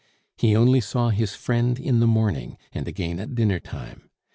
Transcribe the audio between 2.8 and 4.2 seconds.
again at dinnertime.